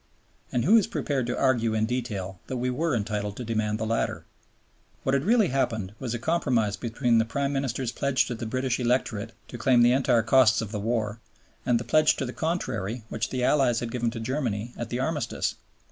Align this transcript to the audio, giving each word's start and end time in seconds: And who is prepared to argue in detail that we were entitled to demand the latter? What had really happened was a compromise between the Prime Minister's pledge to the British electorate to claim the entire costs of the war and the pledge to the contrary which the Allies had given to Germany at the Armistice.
And 0.51 0.65
who 0.65 0.77
is 0.77 0.87
prepared 0.87 1.27
to 1.27 1.37
argue 1.37 1.75
in 1.75 1.85
detail 1.85 2.39
that 2.47 2.57
we 2.57 2.71
were 2.71 2.95
entitled 2.95 3.37
to 3.37 3.43
demand 3.45 3.77
the 3.77 3.85
latter? 3.85 4.25
What 5.03 5.13
had 5.13 5.23
really 5.25 5.49
happened 5.49 5.93
was 5.99 6.15
a 6.15 6.17
compromise 6.17 6.75
between 6.75 7.19
the 7.19 7.23
Prime 7.23 7.53
Minister's 7.53 7.91
pledge 7.91 8.25
to 8.25 8.33
the 8.33 8.47
British 8.47 8.79
electorate 8.79 9.33
to 9.49 9.59
claim 9.59 9.83
the 9.83 9.91
entire 9.91 10.23
costs 10.23 10.59
of 10.59 10.71
the 10.71 10.79
war 10.79 11.19
and 11.67 11.79
the 11.79 11.83
pledge 11.83 12.15
to 12.15 12.25
the 12.25 12.33
contrary 12.33 13.03
which 13.09 13.29
the 13.29 13.43
Allies 13.43 13.79
had 13.79 13.91
given 13.91 14.09
to 14.09 14.19
Germany 14.19 14.73
at 14.75 14.89
the 14.89 14.99
Armistice. 14.99 15.53